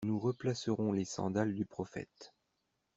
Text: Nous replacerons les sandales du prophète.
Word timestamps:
Nous 0.03 0.17
replacerons 0.17 0.93
les 0.93 1.05
sandales 1.05 1.53
du 1.53 1.63
prophète. 1.63 2.33